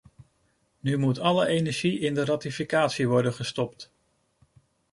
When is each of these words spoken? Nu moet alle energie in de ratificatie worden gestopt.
Nu 0.79 0.97
moet 0.97 1.19
alle 1.19 1.45
energie 1.47 1.99
in 1.99 2.13
de 2.13 2.25
ratificatie 2.25 3.07
worden 3.07 3.33
gestopt. 3.33 3.91